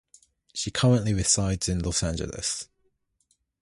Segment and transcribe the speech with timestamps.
[0.55, 2.67] She currently resides in Los Angeles.